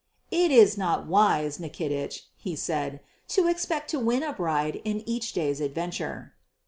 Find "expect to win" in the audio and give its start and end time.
3.47-4.23